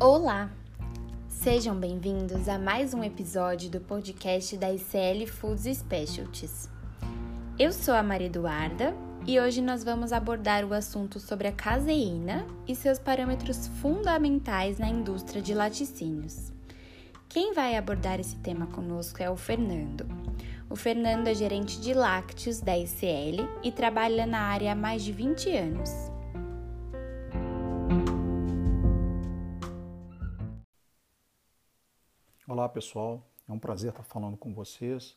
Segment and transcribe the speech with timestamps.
[0.00, 0.48] Olá!
[1.28, 6.70] Sejam bem-vindos a mais um episódio do podcast da ICL Foods Specialties.
[7.58, 8.94] Eu sou a Maria Eduarda
[9.26, 14.88] e hoje nós vamos abordar o assunto sobre a caseína e seus parâmetros fundamentais na
[14.88, 16.52] indústria de laticínios.
[17.28, 20.06] Quem vai abordar esse tema conosco é o Fernando.
[20.70, 25.10] O Fernando é gerente de lácteos da ICL e trabalha na área há mais de
[25.10, 26.17] 20 anos.
[32.58, 35.16] Olá pessoal, é um prazer estar falando com vocês,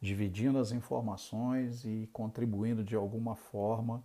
[0.00, 4.02] dividindo as informações e contribuindo de alguma forma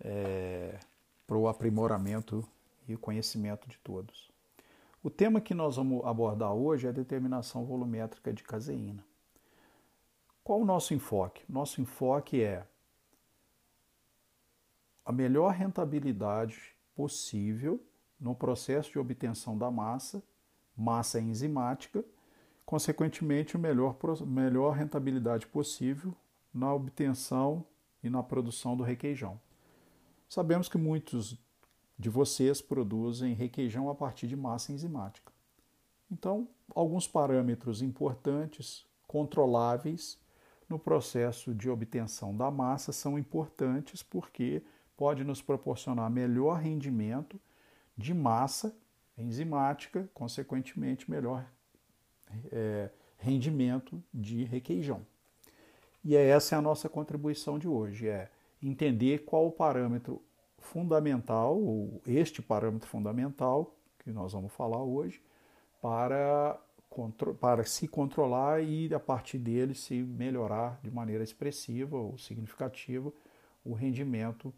[0.00, 0.80] é,
[1.26, 2.42] para o aprimoramento
[2.88, 4.30] e conhecimento de todos.
[5.02, 9.04] O tema que nós vamos abordar hoje é a determinação volumétrica de caseína.
[10.42, 11.44] Qual o nosso enfoque?
[11.46, 12.66] Nosso enfoque é
[15.04, 17.78] a melhor rentabilidade possível
[18.18, 20.22] no processo de obtenção da massa,
[20.76, 22.04] massa enzimática,
[22.64, 26.14] consequentemente, melhor, melhor rentabilidade possível
[26.52, 27.64] na obtenção
[28.02, 29.40] e na produção do requeijão.
[30.28, 31.38] Sabemos que muitos
[31.98, 35.32] de vocês produzem requeijão a partir de massa enzimática.
[36.10, 40.18] Então, alguns parâmetros importantes, controláveis
[40.68, 44.62] no processo de obtenção da massa são importantes porque
[44.96, 47.40] pode nos proporcionar melhor rendimento
[47.96, 48.74] de massa
[49.20, 51.46] enzimática, consequentemente melhor
[52.50, 55.06] é, rendimento de requeijão.
[56.04, 58.30] E essa é a nossa contribuição de hoje, é
[58.62, 60.22] entender qual o parâmetro
[60.58, 65.22] fundamental, ou este parâmetro fundamental que nós vamos falar hoje,
[65.80, 66.58] para,
[67.38, 73.12] para se controlar e a partir dele se melhorar de maneira expressiva ou significativa
[73.64, 74.52] o rendimento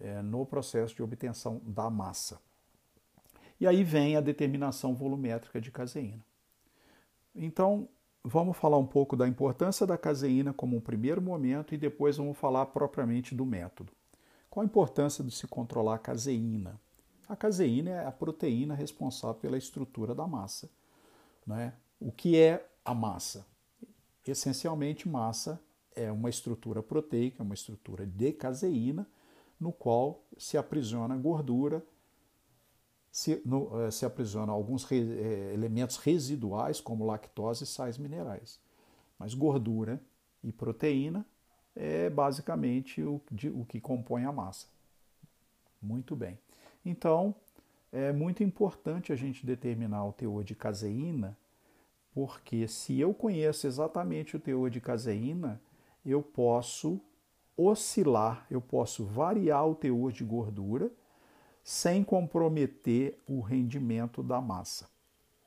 [0.00, 2.40] é, no processo de obtenção da massa.
[3.60, 6.24] E aí vem a determinação volumétrica de caseína.
[7.34, 7.88] Então,
[8.24, 12.38] vamos falar um pouco da importância da caseína como um primeiro momento e depois vamos
[12.38, 13.92] falar propriamente do método.
[14.48, 16.80] Qual a importância de se controlar a caseína?
[17.28, 20.68] A caseína é a proteína responsável pela estrutura da massa.
[21.46, 21.72] Né?
[22.00, 23.46] O que é a massa?
[24.26, 25.60] Essencialmente, massa
[25.94, 29.06] é uma estrutura proteica, uma estrutura de caseína,
[29.58, 31.84] no qual se aprisiona gordura,
[33.10, 38.60] se, no, eh, se aprisiona alguns re, eh, elementos residuais, como lactose e sais minerais.
[39.18, 40.00] Mas gordura
[40.42, 41.26] e proteína
[41.74, 44.66] é basicamente o, de, o que compõe a massa.
[45.80, 46.38] Muito bem.
[46.84, 47.34] Então,
[47.92, 51.36] é muito importante a gente determinar o teor de caseína,
[52.12, 55.60] porque se eu conheço exatamente o teor de caseína,
[56.04, 57.00] eu posso
[57.56, 60.90] oscilar, eu posso variar o teor de gordura
[61.70, 64.88] sem comprometer o rendimento da massa.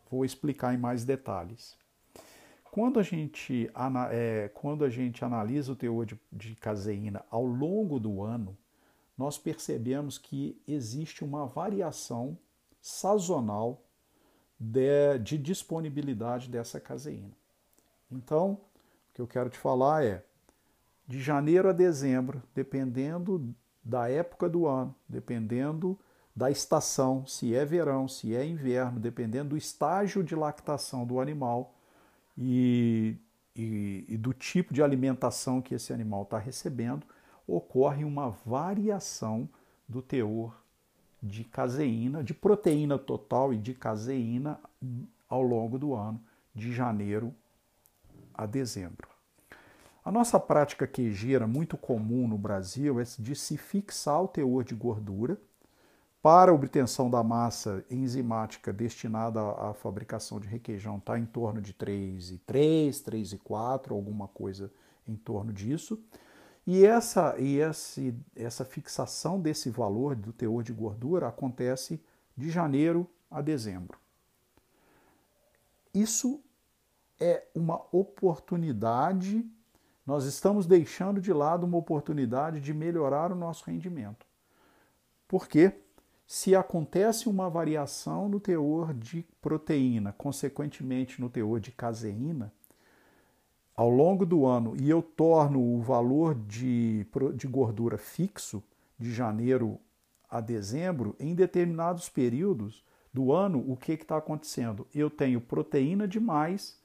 [0.09, 1.77] Vou explicar em mais detalhes.
[2.71, 3.69] Quando a gente,
[4.09, 8.57] é, quando a gente analisa o teor de, de caseína ao longo do ano,
[9.17, 12.37] nós percebemos que existe uma variação
[12.81, 13.83] sazonal
[14.57, 17.33] de, de, disponibilidade dessa caseína.
[18.09, 20.23] Então, o que eu quero te falar é,
[21.05, 23.53] de janeiro a dezembro, dependendo
[23.83, 25.99] da época do ano, dependendo
[26.35, 31.75] da estação, se é verão, se é inverno, dependendo do estágio de lactação do animal,
[32.37, 33.15] e,
[33.55, 37.05] e, e do tipo de alimentação que esse animal está recebendo,
[37.47, 39.47] ocorre uma variação
[39.87, 40.59] do teor
[41.21, 44.59] de caseína, de proteína total e de caseína
[45.29, 46.21] ao longo do ano,
[46.53, 47.33] de janeiro
[48.33, 49.07] a dezembro.
[50.03, 54.75] A nossa prática queijeira muito comum no Brasil é de se fixar o teor de
[54.75, 55.39] gordura
[56.23, 61.73] para a obtenção da massa enzimática destinada à fabricação de requeijão está em torno de
[61.73, 64.71] 3,3, 3,4, alguma coisa
[65.05, 66.01] em torno disso.
[66.65, 72.01] E essa, e esse, essa fixação desse valor do teor de gordura acontece
[72.37, 73.99] de janeiro a dezembro.
[75.93, 76.41] Isso
[77.19, 79.45] é uma oportunidade,
[80.05, 84.25] nós estamos deixando de lado uma oportunidade de melhorar o nosso rendimento.
[85.27, 85.82] Por quê?
[86.25, 92.51] Se acontece uma variação no teor de proteína, consequentemente no teor de caseína,
[93.75, 97.05] ao longo do ano e eu torno o valor de,
[97.35, 98.63] de gordura fixo
[98.99, 99.79] de janeiro
[100.29, 102.83] a dezembro, em determinados períodos
[103.13, 104.87] do ano, o que está acontecendo?
[104.93, 106.81] Eu tenho proteína demais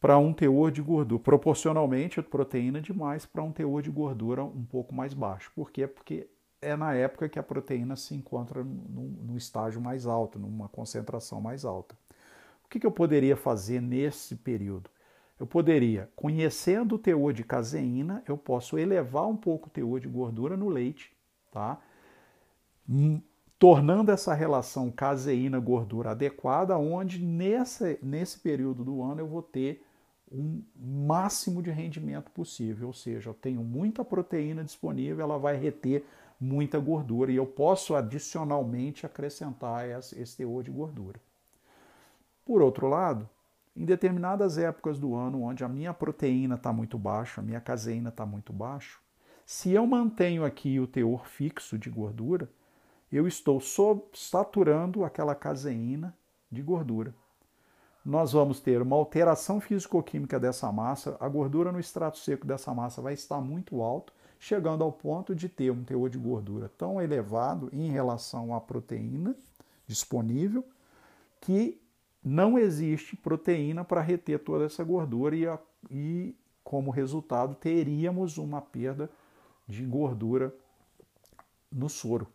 [0.00, 4.94] para um teor de gordura, proporcionalmente proteína demais para um teor de gordura um pouco
[4.94, 5.50] mais baixo.
[5.54, 5.86] Por quê?
[5.86, 6.28] Porque
[6.64, 11.64] é na época que a proteína se encontra no estágio mais alto, numa concentração mais
[11.64, 11.94] alta.
[12.64, 14.90] O que, que eu poderia fazer nesse período?
[15.38, 20.08] Eu poderia, conhecendo o teor de caseína, eu posso elevar um pouco o teor de
[20.08, 21.12] gordura no leite,
[21.52, 21.78] tá?
[22.88, 23.20] Hum,
[23.58, 29.84] tornando essa relação caseína-gordura adequada, onde nessa, nesse período do ano eu vou ter
[30.30, 36.04] um máximo de rendimento possível, ou seja, eu tenho muita proteína disponível, ela vai reter
[36.40, 41.20] muita gordura e eu posso adicionalmente acrescentar esse teor de gordura.
[42.44, 43.28] Por outro lado,
[43.76, 48.10] em determinadas épocas do ano onde a minha proteína está muito baixa, a minha caseína
[48.10, 48.98] está muito baixa,
[49.46, 52.48] se eu mantenho aqui o teor fixo de gordura,
[53.12, 53.60] eu estou
[54.12, 56.16] saturando aquela caseína
[56.50, 57.14] de gordura.
[58.04, 63.00] Nós vamos ter uma alteração físico-química dessa massa, a gordura no extrato seco dessa massa
[63.00, 64.12] vai estar muito alto,
[64.44, 69.34] chegando ao ponto de ter um teor de gordura tão elevado em relação à proteína
[69.86, 70.62] disponível
[71.40, 71.80] que
[72.22, 75.46] não existe proteína para reter toda essa gordura e,
[75.90, 79.08] e, como resultado, teríamos uma perda
[79.66, 80.54] de gordura
[81.72, 82.28] no soro.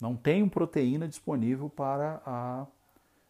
[0.00, 2.66] Não tem proteína disponível para a,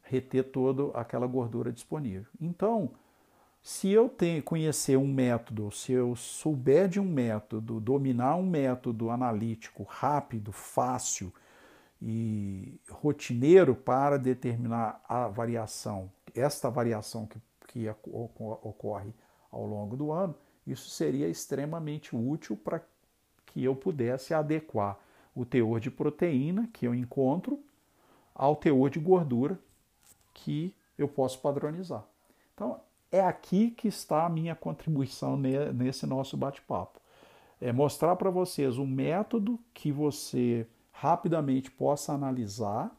[0.04, 2.30] reter toda aquela gordura disponível.
[2.40, 2.92] Então,
[3.68, 4.10] se eu
[4.46, 11.30] conhecer um método, se eu souber de um método, dominar um método analítico rápido, fácil
[12.00, 19.12] e rotineiro para determinar a variação, esta variação que, que ocorre
[19.52, 20.34] ao longo do ano,
[20.66, 22.82] isso seria extremamente útil para
[23.44, 24.98] que eu pudesse adequar
[25.34, 27.62] o teor de proteína que eu encontro
[28.34, 29.58] ao teor de gordura
[30.32, 32.02] que eu posso padronizar.
[32.54, 32.80] Então,
[33.10, 37.00] é aqui que está a minha contribuição nesse nosso bate-papo.
[37.60, 42.94] É mostrar para vocês um método que você rapidamente possa analisar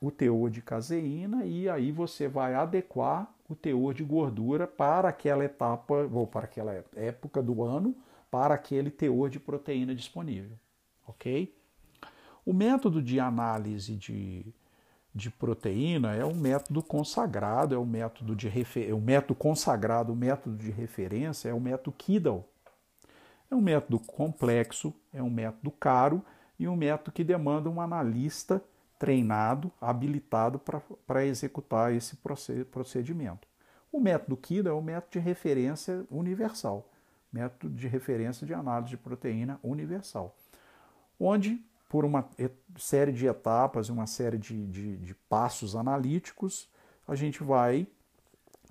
[0.00, 5.44] o teor de caseína e aí você vai adequar o teor de gordura para aquela
[5.44, 7.94] etapa ou para aquela época do ano,
[8.30, 10.56] para aquele teor de proteína disponível,
[11.06, 11.54] ok?
[12.46, 14.46] O método de análise de
[15.14, 18.88] de proteína é um método consagrado, é um método de refer...
[18.88, 22.48] é um método consagrado, o método de referência é o método Kidal.
[23.50, 26.24] É um método complexo, é um método caro
[26.58, 28.62] e um método que demanda um analista
[28.98, 30.60] treinado, habilitado
[31.06, 32.16] para executar esse
[32.70, 33.48] procedimento.
[33.90, 36.88] O método Kidal é o método de referência universal,
[37.32, 40.36] método de referência de análise de proteína universal,
[41.18, 42.24] onde por uma
[42.78, 46.70] série de etapas, uma série de, de, de passos analíticos,
[47.06, 47.84] a gente vai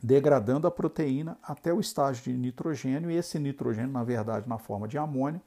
[0.01, 4.87] degradando a proteína até o estágio de nitrogênio, e esse nitrogênio, na verdade, na forma
[4.87, 5.41] de amônia,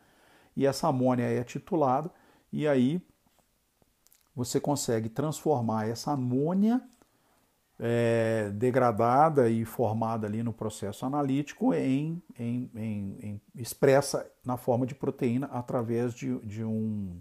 [0.55, 2.11] e essa amônia é titulada,
[2.53, 3.01] e aí
[4.37, 6.79] você consegue transformar essa amônia
[7.81, 14.85] é, degradada e formada ali no processo analítico em, em, em, em, expressa na forma
[14.85, 17.19] de proteína através de, de um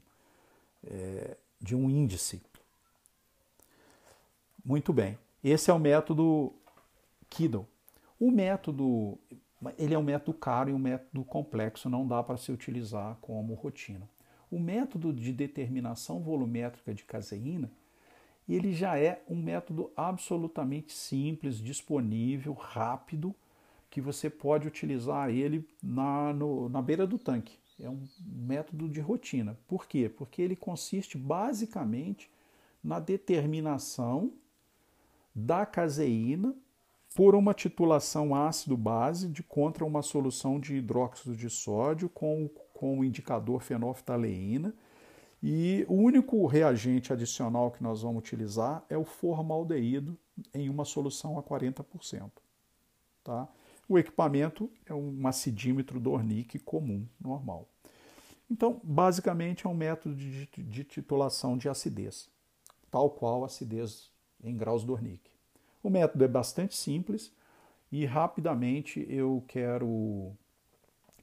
[0.86, 2.42] é, de um índice.
[4.64, 5.18] Muito bem.
[5.44, 6.54] Esse é o método
[7.30, 7.66] Kiddle.
[8.20, 9.18] O método,
[9.78, 13.56] ele é um método caro e um método complexo, não dá para se utilizar como
[13.56, 14.08] rotina.
[14.52, 17.72] O método de determinação volumétrica de caseína,
[18.48, 23.34] ele já é um método absolutamente simples, disponível, rápido,
[23.90, 29.00] que você pode utilizar ele na, no, na beira do tanque é um método de
[29.00, 29.58] rotina.
[29.68, 30.08] Por quê?
[30.10, 32.32] Porque ele consiste basicamente
[32.84, 34.32] na determinação
[35.34, 36.56] da caseína
[37.16, 43.04] por uma titulação ácido-base de contra uma solução de hidróxido de sódio com, com o
[43.04, 44.74] indicador fenolftaleína.
[45.44, 50.18] E o único reagente adicional que nós vamos utilizar é o formaldeído
[50.54, 52.30] em uma solução a 40%.
[53.24, 53.48] Tá?
[53.92, 57.68] O equipamento é um acidímetro Dornick comum, normal.
[58.50, 62.30] Então, basicamente, é um método de, de titulação de acidez,
[62.90, 64.10] tal qual acidez
[64.42, 65.30] em graus Dornick.
[65.84, 67.34] O método é bastante simples
[67.92, 70.32] e rapidamente eu quero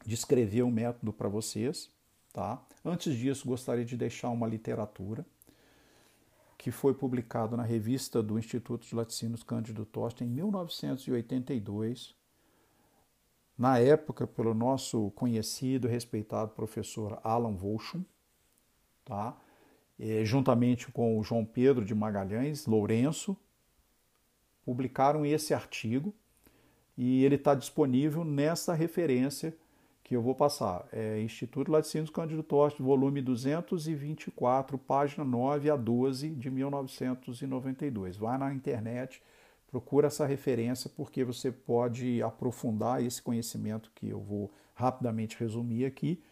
[0.05, 1.89] descrever o método para vocês.
[2.35, 2.63] Tá?
[2.85, 5.25] Antes disso, gostaria de deixar uma literatura
[6.59, 12.18] que foi publicada na revista do Instituto de Laticínios Cândido Tosta em 1982
[13.59, 18.05] na época pelo nosso conhecido respeitado professor Alan Volchum,
[19.05, 19.37] tá?
[19.99, 23.37] E, juntamente com o João Pedro de Magalhães, Lourenço,
[24.65, 26.15] publicaram esse artigo
[26.97, 29.57] e ele está disponível nessa referência
[30.05, 30.87] que eu vou passar.
[30.93, 38.17] É Instituto Laticínios Cândido Toste, volume 224, página 9 a 12 de 1992.
[38.17, 39.23] Vai na internet,
[39.71, 46.23] procura essa referência, porque você pode aprofundar esse conhecimento que eu vou rapidamente resumir aqui,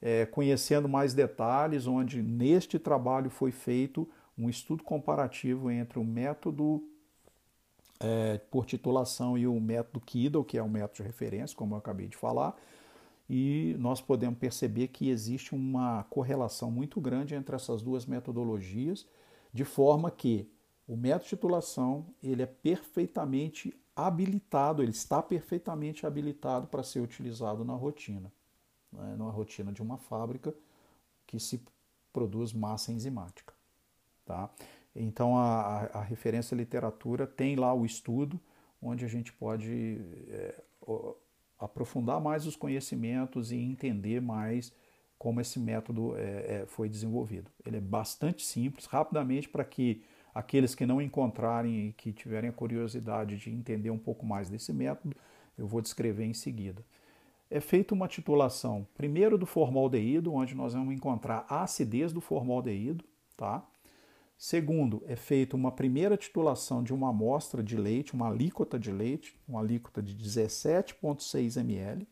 [0.00, 6.82] é, conhecendo mais detalhes, onde neste trabalho foi feito um estudo comparativo entre o método
[7.98, 11.78] é, por titulação e o método Kiddle, que é o método de referência, como eu
[11.78, 12.56] acabei de falar,
[13.28, 19.06] e nós podemos perceber que existe uma correlação muito grande entre essas duas metodologias,
[19.52, 20.48] de forma que
[20.86, 27.64] o método de titulação ele é perfeitamente habilitado, ele está perfeitamente habilitado para ser utilizado
[27.64, 28.30] na rotina,
[28.92, 30.54] né, na rotina de uma fábrica
[31.26, 31.62] que se
[32.12, 33.54] produz massa enzimática.
[34.24, 34.50] Tá?
[34.94, 38.40] Então a, a, referência à literatura tem lá o estudo
[38.80, 40.62] onde a gente pode é,
[41.58, 44.72] aprofundar mais os conhecimentos e entender mais
[45.18, 47.50] como esse método é, é, foi desenvolvido.
[47.64, 50.02] Ele é bastante simples, rapidamente, para que
[50.36, 54.70] aqueles que não encontrarem e que tiverem a curiosidade de entender um pouco mais desse
[54.70, 55.16] método,
[55.56, 56.84] eu vou descrever em seguida.
[57.50, 63.02] É feita uma titulação, primeiro do formaldeído, onde nós vamos encontrar a acidez do formaldeído,
[63.34, 63.66] tá?
[64.36, 69.34] Segundo, é feita uma primeira titulação de uma amostra de leite, uma alíquota de leite,
[69.48, 72.06] uma alíquota de 17,6 ml.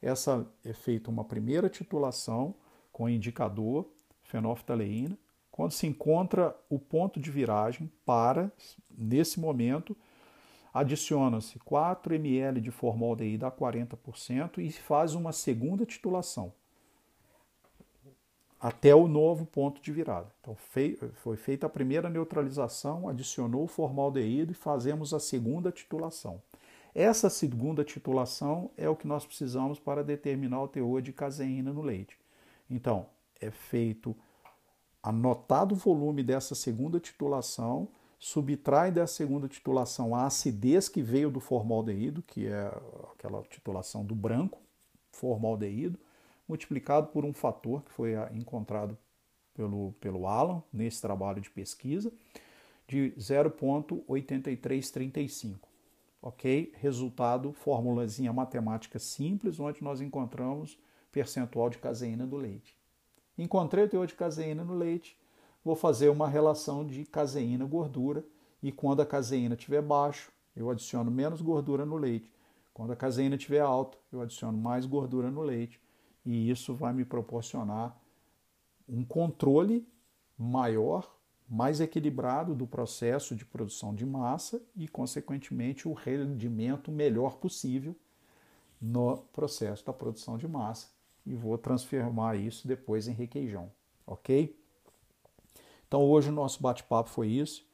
[0.00, 2.54] Essa é feita uma primeira titulação
[2.90, 3.86] com indicador
[4.22, 5.18] fenolftaleína.
[5.56, 8.52] Quando se encontra o ponto de viragem, para,
[8.96, 9.96] nesse momento,
[10.72, 16.52] adiciona-se 4 ml de formaldeído a 40% e faz uma segunda titulação
[18.60, 20.32] até o novo ponto de virada.
[20.40, 26.42] Então foi feita a primeira neutralização, adicionou o formaldeído e fazemos a segunda titulação.
[26.94, 31.82] Essa segunda titulação é o que nós precisamos para determinar o teor de caseína no
[31.82, 32.18] leite.
[32.70, 33.06] Então,
[33.40, 34.16] é feito
[35.06, 37.86] anotado o volume dessa segunda titulação,
[38.18, 42.66] subtrai da segunda titulação a acidez que veio do formaldeído, que é
[43.12, 44.60] aquela titulação do branco,
[45.12, 45.96] formaldeído,
[46.48, 48.98] multiplicado por um fator que foi encontrado
[49.54, 52.12] pelo, pelo Alan nesse trabalho de pesquisa,
[52.88, 55.60] de 0,8335.
[56.20, 56.72] Ok?
[56.78, 60.76] Resultado, formulazinha matemática simples, onde nós encontramos
[61.12, 62.76] percentual de caseína do leite.
[63.38, 65.16] Encontrei o teor de caseína no leite,
[65.64, 68.24] vou fazer uma relação de caseína-gordura
[68.62, 72.32] e quando a caseína estiver baixo, eu adiciono menos gordura no leite.
[72.72, 75.80] Quando a caseína estiver alta, eu adiciono mais gordura no leite
[76.24, 77.96] e isso vai me proporcionar
[78.88, 79.86] um controle
[80.38, 81.14] maior,
[81.48, 87.94] mais equilibrado do processo de produção de massa e, consequentemente, o rendimento melhor possível
[88.80, 90.95] no processo da produção de massa.
[91.26, 93.70] E vou transformar isso depois em requeijão,
[94.06, 94.56] ok?
[95.88, 97.66] Então, hoje o nosso bate-papo foi isso.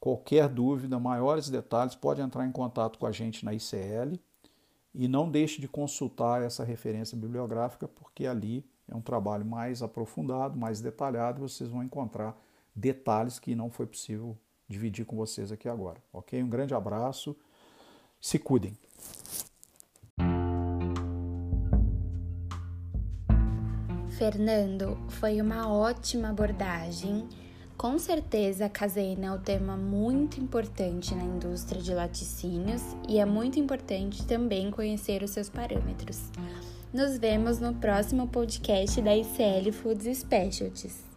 [0.00, 4.18] Qualquer dúvida, maiores detalhes, pode entrar em contato com a gente na ICL
[4.94, 10.58] e não deixe de consultar essa referência bibliográfica, porque ali é um trabalho mais aprofundado,
[10.58, 12.40] mais detalhado, vocês vão encontrar
[12.74, 14.36] detalhes que não foi possível
[14.68, 16.02] dividir com vocês aqui agora.
[16.12, 16.42] Ok?
[16.42, 17.36] Um grande abraço,
[18.20, 18.76] se cuidem.
[24.16, 27.28] Fernando, foi uma ótima abordagem
[27.76, 33.24] com certeza, a caseína é um tema muito importante na indústria de laticínios e é
[33.26, 36.30] muito importante também conhecer os seus parâmetros.
[36.90, 41.15] Nos vemos no próximo podcast da ICL Foods Specialties.